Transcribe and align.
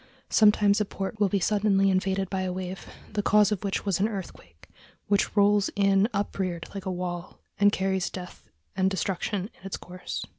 Sometimes 0.31 0.81
a 0.81 0.85
port 0.85 1.19
will 1.19 1.29
be 1.29 1.39
suddenly 1.39 1.91
invaded 1.91 2.27
by 2.27 2.41
a 2.41 2.51
wave, 2.51 2.87
the 3.13 3.21
cause 3.21 3.51
of 3.51 3.63
which 3.63 3.85
was 3.85 3.99
an 3.99 4.07
earthquake, 4.07 4.67
which 5.05 5.37
rolls 5.37 5.69
in 5.75 6.09
upreared 6.11 6.67
like 6.73 6.87
a 6.87 6.91
wall, 6.91 7.37
and 7.59 7.71
carries 7.71 8.09
death 8.09 8.49
and 8.75 8.89
destruction 8.89 9.51
in 9.59 9.63
its 9.63 9.77
course. 9.77 10.25